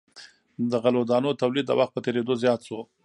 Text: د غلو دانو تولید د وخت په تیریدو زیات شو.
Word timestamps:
د 0.71 0.73
غلو 0.83 1.01
دانو 1.11 1.37
تولید 1.41 1.65
د 1.67 1.71
وخت 1.79 1.91
په 1.93 2.01
تیریدو 2.05 2.33
زیات 2.43 2.61
شو. 2.67 2.79